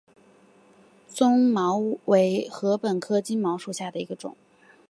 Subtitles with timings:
[1.07, 4.35] 棕茅为禾本科金茅属下的一个种。